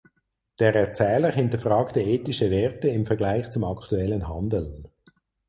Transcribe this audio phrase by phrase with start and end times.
[0.57, 4.87] Der Erzähler hinterfragte ethische Werte im Vergleich zum aktuellen Handeln.